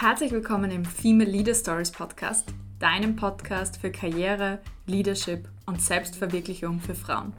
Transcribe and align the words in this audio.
Herzlich 0.00 0.32
willkommen 0.32 0.70
im 0.70 0.82
Female 0.82 1.30
Leader 1.30 1.54
Stories 1.54 1.90
Podcast, 1.90 2.48
deinem 2.78 3.16
Podcast 3.16 3.76
für 3.76 3.92
Karriere, 3.92 4.58
Leadership 4.86 5.46
und 5.66 5.82
Selbstverwirklichung 5.82 6.80
für 6.80 6.94
Frauen. 6.94 7.34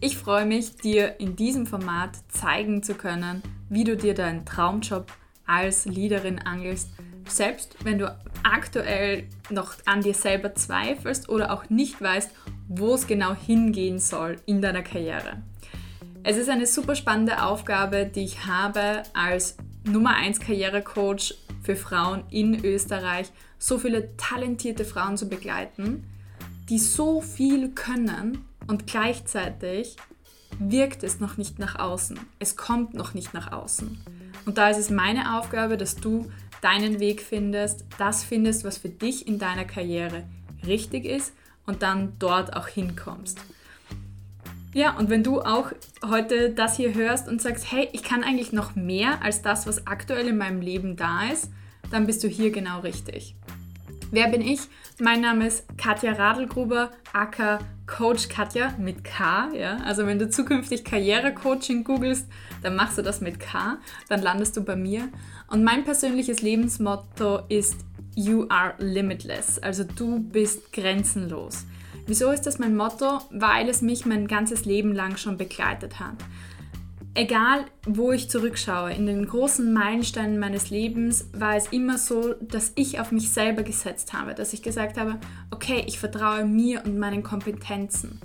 Ich 0.00 0.16
freue 0.16 0.46
mich, 0.46 0.76
dir 0.76 1.18
in 1.18 1.34
diesem 1.34 1.66
Format 1.66 2.10
zeigen 2.28 2.84
zu 2.84 2.94
können, 2.94 3.42
wie 3.68 3.82
du 3.82 3.96
dir 3.96 4.14
deinen 4.14 4.46
Traumjob 4.46 5.10
als 5.48 5.84
Leaderin 5.84 6.38
angelst, 6.38 6.90
selbst 7.28 7.74
wenn 7.82 7.98
du 7.98 8.16
aktuell 8.44 9.24
noch 9.50 9.74
an 9.84 10.02
dir 10.02 10.14
selber 10.14 10.54
zweifelst 10.54 11.28
oder 11.28 11.52
auch 11.52 11.70
nicht 11.70 12.00
weißt, 12.00 12.30
wo 12.68 12.94
es 12.94 13.08
genau 13.08 13.34
hingehen 13.34 13.98
soll 13.98 14.36
in 14.46 14.62
deiner 14.62 14.82
Karriere. 14.82 15.42
Es 16.22 16.36
ist 16.36 16.50
eine 16.50 16.66
super 16.66 16.94
spannende 16.94 17.42
Aufgabe, 17.42 18.06
die 18.06 18.22
ich 18.22 18.46
habe 18.46 19.02
als 19.12 19.56
Nummer 19.82 20.14
1 20.14 20.38
Karrierecoach 20.38 21.34
für 21.62 21.76
Frauen 21.76 22.24
in 22.30 22.64
Österreich, 22.64 23.30
so 23.58 23.78
viele 23.78 24.16
talentierte 24.16 24.84
Frauen 24.84 25.16
zu 25.16 25.28
begleiten, 25.28 26.04
die 26.68 26.78
so 26.78 27.20
viel 27.20 27.70
können 27.70 28.44
und 28.66 28.86
gleichzeitig 28.86 29.96
wirkt 30.58 31.02
es 31.02 31.20
noch 31.20 31.36
nicht 31.36 31.58
nach 31.58 31.78
außen. 31.78 32.18
Es 32.38 32.56
kommt 32.56 32.94
noch 32.94 33.14
nicht 33.14 33.34
nach 33.34 33.52
außen. 33.52 33.98
Und 34.46 34.58
da 34.58 34.70
ist 34.70 34.78
es 34.78 34.90
meine 34.90 35.38
Aufgabe, 35.38 35.76
dass 35.76 35.96
du 35.96 36.30
deinen 36.60 37.00
Weg 37.00 37.22
findest, 37.22 37.84
das 37.98 38.22
findest, 38.22 38.64
was 38.64 38.78
für 38.78 38.88
dich 38.88 39.26
in 39.26 39.38
deiner 39.38 39.64
Karriere 39.64 40.24
richtig 40.66 41.04
ist 41.04 41.32
und 41.66 41.82
dann 41.82 42.14
dort 42.18 42.56
auch 42.56 42.68
hinkommst. 42.68 43.40
Ja, 44.72 44.96
und 44.96 45.10
wenn 45.10 45.24
du 45.24 45.40
auch 45.40 45.72
heute 46.06 46.50
das 46.50 46.76
hier 46.76 46.94
hörst 46.94 47.26
und 47.28 47.42
sagst, 47.42 47.72
hey, 47.72 47.88
ich 47.92 48.04
kann 48.04 48.22
eigentlich 48.22 48.52
noch 48.52 48.76
mehr 48.76 49.22
als 49.22 49.42
das, 49.42 49.66
was 49.66 49.88
aktuell 49.88 50.28
in 50.28 50.38
meinem 50.38 50.60
Leben 50.60 50.96
da 50.96 51.24
ist, 51.24 51.50
dann 51.90 52.06
bist 52.06 52.22
du 52.22 52.28
hier 52.28 52.52
genau 52.52 52.80
richtig. 52.80 53.34
Wer 54.12 54.28
bin 54.28 54.40
ich? 54.40 54.60
Mein 55.00 55.22
Name 55.22 55.48
ist 55.48 55.64
Katja 55.76 56.12
Radelgruber, 56.12 56.90
aka 57.12 57.58
Coach 57.86 58.28
Katja 58.28 58.72
mit 58.78 59.02
K. 59.02 59.50
Ja? 59.54 59.78
Also 59.78 60.06
wenn 60.06 60.20
du 60.20 60.30
zukünftig 60.30 60.84
Karrierecoaching 60.84 61.82
googelst, 61.82 62.28
dann 62.62 62.76
machst 62.76 62.96
du 62.96 63.02
das 63.02 63.20
mit 63.20 63.40
K, 63.40 63.78
dann 64.08 64.22
landest 64.22 64.56
du 64.56 64.62
bei 64.62 64.76
mir. 64.76 65.08
Und 65.48 65.64
mein 65.64 65.84
persönliches 65.84 66.42
Lebensmotto 66.42 67.40
ist 67.48 67.76
You 68.14 68.46
are 68.48 68.74
limitless, 68.78 69.58
also 69.58 69.84
du 69.84 70.20
bist 70.20 70.72
grenzenlos. 70.72 71.64
Wieso 72.06 72.30
ist 72.30 72.42
das 72.42 72.58
mein 72.58 72.76
Motto? 72.76 73.20
Weil 73.30 73.68
es 73.68 73.82
mich 73.82 74.06
mein 74.06 74.26
ganzes 74.26 74.64
Leben 74.64 74.92
lang 74.92 75.16
schon 75.16 75.36
begleitet 75.36 76.00
hat. 76.00 76.16
Egal, 77.14 77.64
wo 77.86 78.12
ich 78.12 78.30
zurückschaue, 78.30 78.92
in 78.92 79.06
den 79.06 79.26
großen 79.26 79.72
Meilensteinen 79.72 80.38
meines 80.38 80.70
Lebens 80.70 81.28
war 81.32 81.56
es 81.56 81.66
immer 81.72 81.98
so, 81.98 82.34
dass 82.34 82.70
ich 82.76 83.00
auf 83.00 83.10
mich 83.10 83.32
selber 83.32 83.64
gesetzt 83.64 84.12
habe, 84.12 84.32
dass 84.32 84.52
ich 84.52 84.62
gesagt 84.62 84.96
habe, 84.96 85.18
okay, 85.50 85.82
ich 85.86 85.98
vertraue 85.98 86.44
mir 86.44 86.84
und 86.84 86.98
meinen 86.98 87.24
Kompetenzen. 87.24 88.20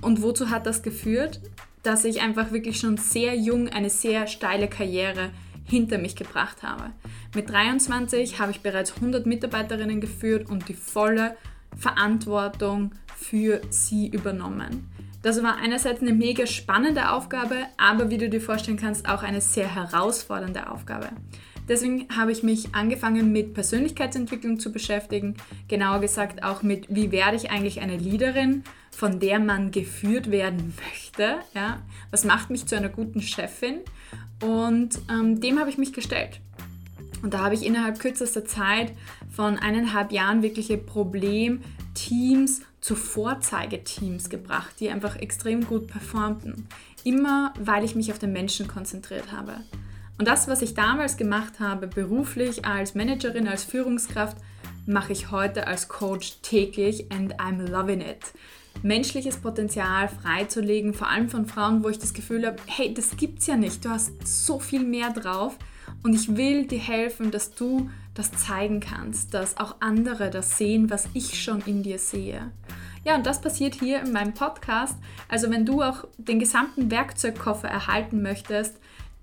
Und 0.00 0.22
wozu 0.22 0.48
hat 0.48 0.66
das 0.66 0.82
geführt? 0.82 1.40
Dass 1.82 2.06
ich 2.06 2.22
einfach 2.22 2.52
wirklich 2.52 2.80
schon 2.80 2.96
sehr 2.96 3.36
jung 3.36 3.68
eine 3.68 3.90
sehr 3.90 4.26
steile 4.26 4.68
Karriere 4.68 5.30
hinter 5.64 5.98
mich 5.98 6.16
gebracht 6.16 6.62
habe. 6.62 6.90
Mit 7.34 7.50
23 7.50 8.40
habe 8.40 8.50
ich 8.50 8.60
bereits 8.60 8.94
100 8.96 9.26
Mitarbeiterinnen 9.26 10.00
geführt 10.00 10.48
und 10.48 10.68
die 10.68 10.74
volle 10.74 11.36
Verantwortung 11.76 12.92
für 13.16 13.60
sie 13.70 14.08
übernommen. 14.08 14.90
Das 15.22 15.42
war 15.42 15.56
einerseits 15.56 16.00
eine 16.00 16.14
mega 16.14 16.46
spannende 16.46 17.10
Aufgabe, 17.12 17.56
aber 17.76 18.08
wie 18.08 18.16
du 18.16 18.30
dir 18.30 18.40
vorstellen 18.40 18.78
kannst, 18.78 19.06
auch 19.06 19.22
eine 19.22 19.40
sehr 19.40 19.74
herausfordernde 19.74 20.70
Aufgabe. 20.70 21.10
Deswegen 21.68 22.08
habe 22.16 22.32
ich 22.32 22.42
mich 22.42 22.74
angefangen 22.74 23.30
mit 23.30 23.54
Persönlichkeitsentwicklung 23.54 24.58
zu 24.58 24.72
beschäftigen, 24.72 25.36
genauer 25.68 26.00
gesagt 26.00 26.42
auch 26.42 26.62
mit, 26.62 26.86
wie 26.88 27.12
werde 27.12 27.36
ich 27.36 27.52
eigentlich 27.52 27.80
eine 27.80 27.96
Leaderin, 27.96 28.64
von 28.90 29.20
der 29.20 29.38
man 29.38 29.70
geführt 29.70 30.32
werden 30.32 30.74
möchte. 30.90 31.36
Ja? 31.54 31.80
Was 32.10 32.24
macht 32.24 32.50
mich 32.50 32.66
zu 32.66 32.76
einer 32.76 32.88
guten 32.88 33.20
Chefin? 33.20 33.80
Und 34.42 34.98
ähm, 35.10 35.40
dem 35.40 35.60
habe 35.60 35.70
ich 35.70 35.78
mich 35.78 35.92
gestellt. 35.92 36.40
Und 37.22 37.34
da 37.34 37.44
habe 37.44 37.54
ich 37.54 37.64
innerhalb 37.64 37.98
kürzester 37.98 38.44
Zeit 38.44 38.92
von 39.30 39.58
eineinhalb 39.58 40.12
Jahren 40.12 40.42
wirkliche 40.42 40.78
Problemteams 40.78 42.62
zu 42.80 42.96
Vorzeigeteams 42.96 44.30
gebracht, 44.30 44.74
die 44.80 44.90
einfach 44.90 45.16
extrem 45.16 45.66
gut 45.66 45.86
performten. 45.86 46.66
Immer 47.04 47.52
weil 47.58 47.84
ich 47.84 47.94
mich 47.94 48.10
auf 48.12 48.18
den 48.18 48.32
Menschen 48.32 48.68
konzentriert 48.68 49.32
habe. 49.32 49.56
Und 50.18 50.28
das, 50.28 50.48
was 50.48 50.60
ich 50.60 50.74
damals 50.74 51.16
gemacht 51.16 51.60
habe, 51.60 51.86
beruflich 51.86 52.64
als 52.64 52.94
Managerin, 52.94 53.48
als 53.48 53.64
Führungskraft, 53.64 54.36
mache 54.86 55.12
ich 55.12 55.30
heute 55.30 55.66
als 55.66 55.88
Coach 55.88 56.40
täglich 56.42 57.10
and 57.10 57.40
I'm 57.40 57.66
loving 57.70 58.00
it. 58.00 58.32
Menschliches 58.82 59.38
Potenzial 59.38 60.08
freizulegen, 60.08 60.94
vor 60.94 61.08
allem 61.08 61.28
von 61.28 61.46
Frauen, 61.46 61.82
wo 61.82 61.88
ich 61.88 61.98
das 61.98 62.14
Gefühl 62.14 62.46
habe, 62.46 62.58
hey, 62.66 62.92
das 62.92 63.16
gibt's 63.16 63.46
ja 63.46 63.56
nicht, 63.56 63.84
du 63.84 63.90
hast 63.90 64.12
so 64.26 64.58
viel 64.58 64.84
mehr 64.84 65.10
drauf 65.10 65.56
und 66.02 66.14
ich 66.14 66.36
will 66.36 66.66
dir 66.66 66.78
helfen, 66.78 67.30
dass 67.30 67.54
du 67.54 67.90
das 68.14 68.32
zeigen 68.32 68.80
kannst, 68.80 69.34
dass 69.34 69.56
auch 69.58 69.76
andere 69.80 70.30
das 70.30 70.58
sehen, 70.58 70.90
was 70.90 71.08
ich 71.14 71.42
schon 71.42 71.62
in 71.66 71.82
dir 71.82 71.98
sehe. 71.98 72.50
Ja, 73.04 73.14
und 73.14 73.24
das 73.24 73.40
passiert 73.40 73.74
hier 73.74 74.00
in 74.00 74.12
meinem 74.12 74.34
Podcast. 74.34 74.96
Also 75.28 75.50
wenn 75.50 75.64
du 75.64 75.82
auch 75.82 76.06
den 76.18 76.38
gesamten 76.38 76.90
Werkzeugkoffer 76.90 77.68
erhalten 77.68 78.20
möchtest, 78.22 78.76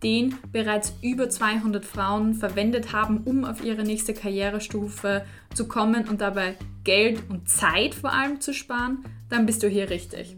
den 0.04 0.36
bereits 0.52 0.94
über 1.02 1.30
200 1.30 1.84
Frauen 1.84 2.34
verwendet 2.34 2.94
haben, 2.94 3.22
um 3.26 3.46
auf 3.46 3.64
ihre 3.64 3.84
nächste 3.84 4.14
Karrierestufe 4.14 5.26
zu 5.54 5.68
kommen 5.68 6.08
und 6.08 6.22
dabei 6.22 6.56
Geld 6.84 7.24
und 7.30 7.50
Zeit 7.50 7.96
vor 7.96 8.14
allem 8.14 8.40
zu 8.40 8.54
sparen, 8.54 9.04
dann 9.30 9.46
bist 9.46 9.64
du 9.64 9.68
hier 9.68 9.90
richtig. 9.90 10.38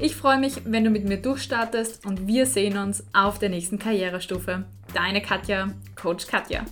Ich 0.00 0.14
freue 0.14 0.38
mich, 0.38 0.60
wenn 0.64 0.84
du 0.84 0.90
mit 0.90 1.04
mir 1.04 1.16
durchstartest 1.16 2.06
und 2.06 2.26
wir 2.26 2.46
sehen 2.46 2.76
uns 2.76 3.04
auf 3.12 3.38
der 3.38 3.48
nächsten 3.48 3.78
Karrierestufe. 3.78 4.64
Deine 4.94 5.20
Katja, 5.20 5.68
Coach 5.94 6.26
Katja. 6.26 6.64